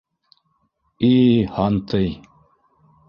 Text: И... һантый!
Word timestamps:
И... 1.09 1.11
һантый! 1.59 2.11